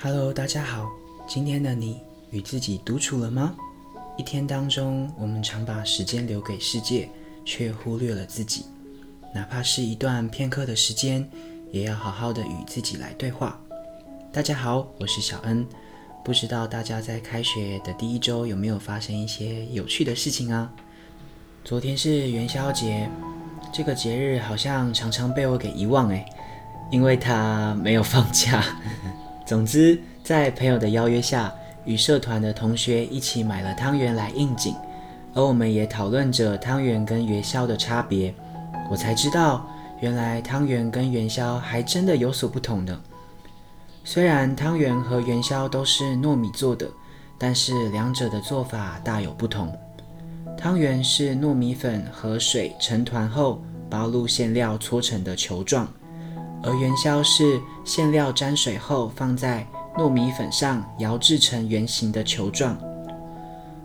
[0.00, 0.88] Hello，大家好。
[1.26, 2.00] 今天的你
[2.30, 3.56] 与自己独处了吗？
[4.16, 7.10] 一天当中，我们常把时间留给世界，
[7.44, 8.64] 却忽略了自己。
[9.34, 11.28] 哪怕是一段片刻的时间，
[11.72, 13.60] 也要好好的与自己来对话。
[14.32, 15.66] 大家好，我是小恩。
[16.24, 20.72] 不知道大家在开学的第一周有没有发生一些有趣的事情啊？
[21.64, 23.10] 昨天是元宵节，
[23.72, 26.24] 这个节日好像常常被我给遗忘诶，
[26.92, 28.64] 因为它没有放假。
[29.48, 31.50] 总之，在朋友的邀约下，
[31.86, 34.74] 与社团的同学一起买了汤圆来应景，
[35.32, 38.34] 而我们也讨论着汤圆跟元宵的差别。
[38.90, 39.66] 我才知道，
[40.00, 43.00] 原来汤圆跟元宵还真的有所不同的。
[44.04, 46.86] 虽然汤圆和元宵都是糯米做的，
[47.38, 49.74] 但是两者的做法大有不同。
[50.58, 55.88] 汤圆是糯米粉和水成团后包入馅料搓成的球状。
[56.62, 62.76] 而元宵是馅料沾水后放在糯米粉上摇制成圆形的球状。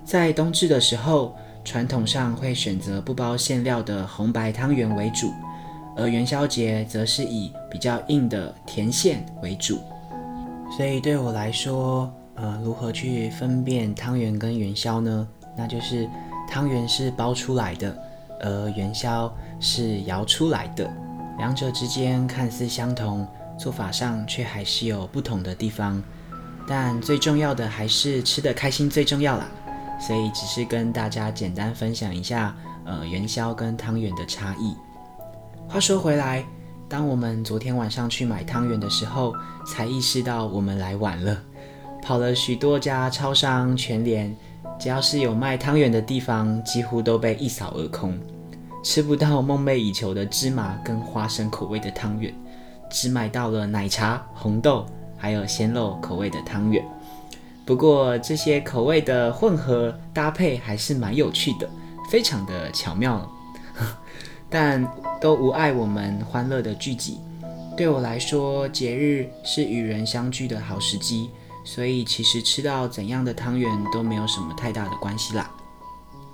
[0.03, 5.31] 在冬至的时候，传统上会选择不包馅料的红白汤圆为主，
[5.95, 9.79] 而元宵节则是以比较硬的甜馅为主。
[10.75, 15.27] 所以对我来说，呃，如何去分辨汤圆跟元宵呢？
[15.55, 16.09] 那就是
[16.49, 17.95] 汤圆是包出来的，
[18.41, 20.91] 而元宵是摇出来的。
[21.37, 26.01] 两者之间看似相同，做法上却还是有不同的地方。
[26.67, 29.47] 但最重要的还是吃得开心最重要啦。
[29.99, 34.75] 所以只是跟大家简单分享一下，呃，元宵跟汤圆的差异。
[35.67, 36.43] 话说回来，
[36.89, 39.33] 当我们昨天晚上去买汤圆的时候，
[39.65, 41.41] 才意识到我们来晚了。
[42.01, 44.35] 跑了许多家超商、全联，
[44.77, 48.19] 只要是有卖汤圆的地方，几乎都被一扫而空。
[48.83, 52.33] 吃不到梦寐以求的芝麻跟花生口味的汤圆，
[52.91, 54.85] 只买到了奶茶、红豆，
[55.17, 56.85] 还有鲜肉口味的汤圆。
[57.65, 61.69] 不过这些口味的混合搭配还是蛮有趣的，
[62.11, 63.25] 非常的巧妙。
[64.49, 64.85] 但
[65.19, 67.19] 都无碍我们欢乐的聚集。
[67.75, 71.31] 对我来说，节日是与人相聚的好时机，
[71.63, 75.49] 所以其实吃到怎样的汤圆都没有什么太大的关系啦。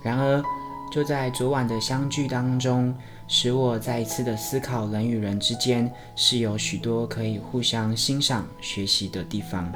[0.02, 0.42] 然而，
[0.90, 2.92] 就在昨晚的相聚当中，
[3.28, 9.72] 使我再一次的思考，人与人之间是有许多可以互相欣赏、学习的地方。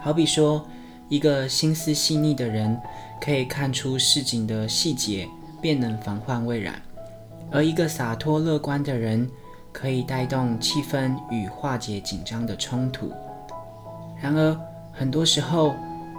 [0.00, 0.66] 好比说，
[1.10, 2.80] 一个心思细腻的人，
[3.20, 5.28] 可以看出市井的细节，
[5.60, 6.72] 便能防患未然；
[7.50, 9.28] 而一个洒脱乐观的人，
[9.70, 13.12] 可以带动气氛与化解紧张的冲突。
[14.22, 14.58] 然而，
[14.90, 15.74] 很多时候，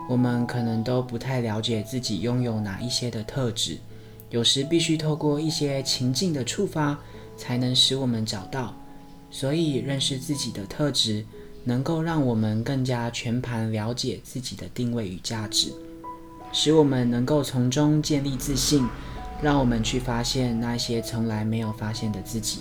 [0.09, 3.77] 我们可能都不太了解自己拥有哪一些的特质，
[4.29, 6.99] 有时必须透过一些情境的触发，
[7.37, 8.75] 才能使我们找到。
[9.31, 11.25] 所以，认识自己的特质，
[11.63, 15.73] 能够让我们更加全盘了解自己的定位与价值，
[16.51, 18.87] 使我们能够从中建立自信，
[19.41, 22.59] 让我们去发现那些从来没有发现的自己。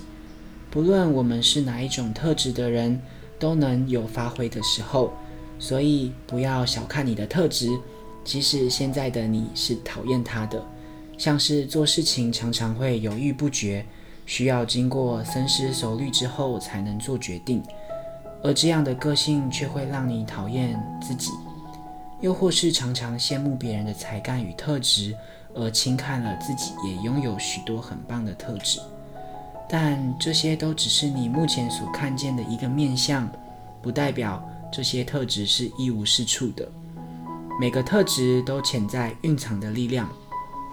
[0.71, 2.99] 不论我们是哪一种特质的人，
[3.39, 5.13] 都能有发挥的时候。
[5.63, 7.69] 所以不要小看你的特质，
[8.25, 10.61] 即使现在的你是讨厌它的，
[11.17, 13.87] 像是做事情常常会犹豫不决，
[14.27, 17.63] 需要经过深思熟虑之后才能做决定，
[18.43, 21.31] 而这样的个性却会让你讨厌自己，
[22.21, 25.15] 又或是常常羡慕别人的才干与特质，
[25.55, 28.81] 而轻看了自己也拥有许多很棒的特质，
[29.69, 33.31] 但这些都只是你目前所看见的一个面相，
[33.81, 34.45] 不代表。
[34.73, 36.67] 这些特质是一无是处的，
[37.61, 40.09] 每个特质都潜在蕴藏的力量，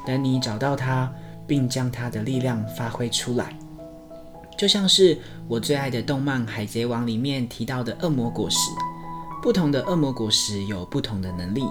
[0.06, 1.12] 等你找到它，
[1.46, 3.54] 并将它的力量发挥出来。
[4.58, 5.18] 就像是
[5.50, 8.58] 我最爱的动漫《海贼王》里面提到的恶魔果实，
[9.42, 11.64] 不同的恶魔果实有不同的能力，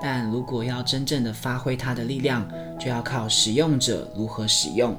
[0.00, 2.48] 但如果要真正的发挥它的力量，
[2.78, 4.96] 就要靠使用者如何使用，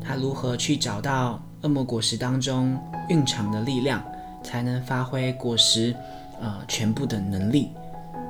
[0.00, 4.00] 他如何去找到恶魔果实当中蕴藏的力量，
[4.42, 5.94] 才能发挥果实。
[6.40, 7.72] 呃，全部的能力，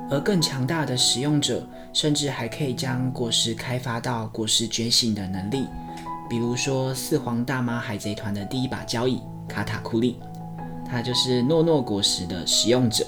[0.09, 5.65] 而更强大的使用者，甚至还可以将果实开发到果实觉醒的能力。
[6.29, 10.19] 比如说，四皇大妈海贼团的第一把交椅卡塔库利，
[10.85, 13.05] 他就是诺诺果实的使用者。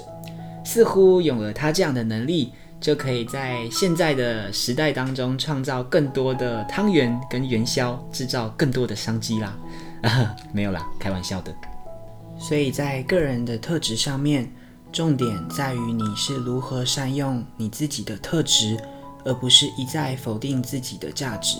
[0.64, 9.54] 似乎有了他这样的能力，就可以在现在的时代当中创造更多的汤圆跟元宵，制造更多的商机啦。
[10.02, 11.54] 啊， 没有啦，开玩笑的。
[12.38, 14.50] 所以在个人的特质上面。
[14.94, 18.80] 重点在于你是如何善用你自己的特质，
[19.24, 21.58] 而不是一再否定自己的价值。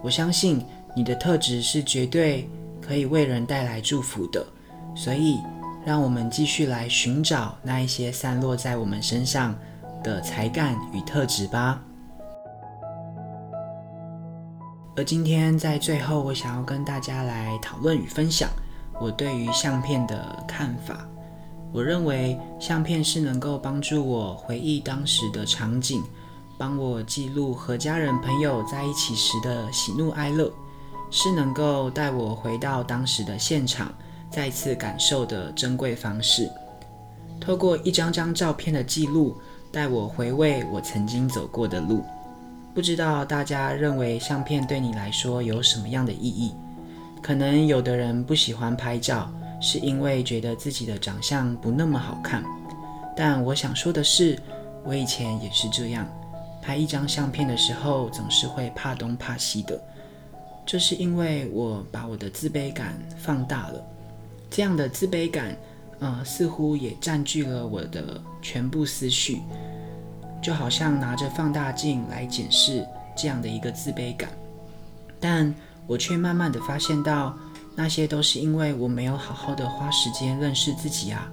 [0.00, 0.64] 我相信
[0.94, 2.48] 你的特质是绝对
[2.80, 4.46] 可以为人带来祝福的，
[4.94, 5.40] 所以
[5.84, 9.52] 让我们继续来寻找那一些散落在我们身上
[10.04, 11.82] 的才干与特质吧。
[14.96, 18.48] 而今天在最后，我想要跟大家来讨论与分享
[19.00, 21.04] 我对于相片的看法。
[21.72, 26.02] 我认为相片是能够帮助我回忆当时的场景，
[26.58, 30.52] 帮我记录和家人朋友在一起时的喜怒哀乐，
[31.10, 33.92] 是能够带我回到当时的现场，
[34.30, 36.50] 再次感受的珍贵方式。
[37.40, 39.36] 透过一张张照片的记录，
[39.70, 42.04] 带我回味我曾经走过的路。
[42.74, 46.52] 不知道大家认为相片对你来说有什么样的意义？
[47.22, 49.30] 可能有的人不喜欢拍照。
[49.60, 52.42] 是因为觉得自己的长相不那么好看，
[53.14, 54.38] 但我想说的是，
[54.84, 56.08] 我以前也是这样，
[56.62, 59.78] 拍一张相片的时候总是会怕东怕西的，
[60.64, 63.84] 这是因为我把我的自卑感放大了，
[64.50, 65.54] 这样的自卑感，
[65.98, 69.42] 呃，似乎也占据了我的全部思绪，
[70.42, 74.30] 就好像拿着放大镜来检视这样的一个自卑感，
[75.20, 75.54] 但
[75.86, 77.36] 我却慢慢的发现到。
[77.74, 81.30] 那些都是因为我没有好好的花时间认识自己啊！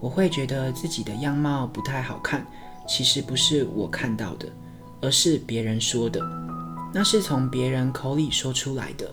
[0.00, 2.44] 我会觉得自己的样貌不太好看，
[2.88, 4.48] 其实不是我看到的，
[5.00, 6.20] 而是别人说的。
[6.92, 9.08] 那是从别人口里说出来的，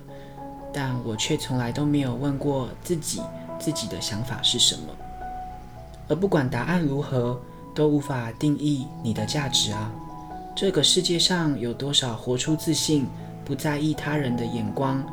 [0.73, 3.21] 但我却从来都没有问过自己，
[3.59, 4.83] 自己的想法是什么。
[6.07, 7.39] 而不管答案如何，
[7.75, 9.91] 都无法定义你的价值啊！
[10.55, 13.05] 这个世界上有多少活出自信，
[13.45, 15.03] 不在意他人的眼光？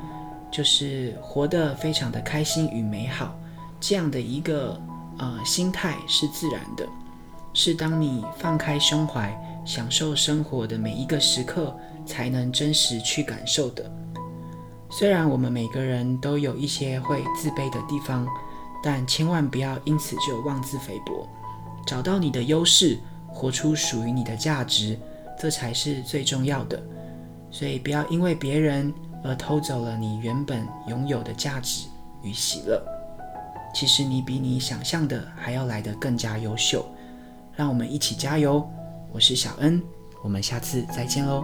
[0.54, 3.36] 就是活得非常的开心与美好，
[3.80, 4.80] 这样的一个
[5.18, 6.86] 呃心态是自然的，
[7.52, 9.36] 是当你放开胸怀，
[9.66, 13.90] 享受生活的每一个时刻，才能真实去感受的。
[14.88, 18.24] 虽然我们每个人都有一些会自卑的地方，
[18.80, 21.28] 但千万不要因此就妄自菲薄，
[21.84, 22.96] 找到你的优势，
[23.26, 24.96] 活出属于你的价值，
[25.36, 26.80] 这才是最重要的。
[27.50, 28.94] 所以不要因为别人。
[29.24, 31.88] 而偷走了你原本拥有的价值
[32.22, 32.80] 与喜乐。
[33.74, 36.86] 其实你比你想象的还要来得更加优秀。
[37.56, 38.68] 让我们一起加油！
[39.12, 39.82] 我是小恩，
[40.22, 41.42] 我们下次再见喽。